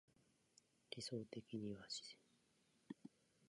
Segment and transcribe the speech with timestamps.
[0.95, 2.17] 理想的には自然